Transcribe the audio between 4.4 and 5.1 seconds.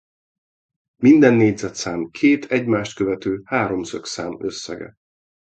összege.